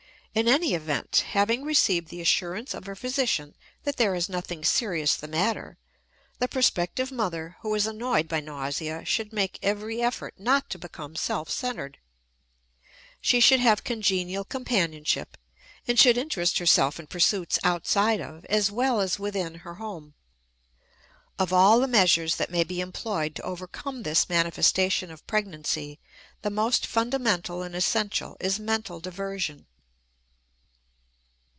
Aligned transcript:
In 0.33 0.47
any 0.47 0.73
event, 0.75 1.25
having 1.31 1.65
received 1.65 2.07
the 2.07 2.21
assurance 2.21 2.73
of 2.73 2.85
her 2.85 2.95
physician 2.95 3.53
that 3.83 3.97
there 3.97 4.15
is 4.15 4.29
nothing 4.29 4.63
serious 4.63 5.13
the 5.17 5.27
matter, 5.27 5.77
the 6.39 6.47
prospective 6.47 7.11
mother 7.11 7.57
who 7.63 7.75
is 7.75 7.85
annoyed 7.85 8.29
by 8.29 8.39
nausea 8.39 9.03
should 9.03 9.33
make 9.33 9.59
every 9.61 10.01
effort 10.01 10.33
not 10.37 10.69
to 10.69 10.77
become 10.79 11.17
self 11.17 11.49
centered. 11.49 11.97
She 13.19 13.41
should 13.41 13.59
have 13.59 13.83
congenial 13.83 14.45
companionship 14.45 15.35
and 15.85 15.99
should 15.99 16.17
interest 16.17 16.59
herself 16.59 16.97
in 16.97 17.07
pursuits 17.07 17.59
outside 17.61 18.21
of, 18.21 18.45
as 18.45 18.71
well 18.71 19.01
as 19.01 19.19
within, 19.19 19.55
her 19.55 19.73
home. 19.75 20.13
Of 21.37 21.51
all 21.51 21.81
the 21.81 21.89
measures 21.89 22.37
that 22.37 22.49
may 22.49 22.63
be 22.63 22.79
employed 22.79 23.35
to 23.35 23.43
overcome 23.43 24.03
this 24.03 24.29
manifestation 24.29 25.11
of 25.11 25.27
pregnancy 25.27 25.99
the 26.41 26.49
most 26.49 26.87
fundamental 26.87 27.61
and 27.63 27.75
essential 27.75 28.37
is 28.39 28.61
mental 28.61 29.01
diversion. 29.01 29.65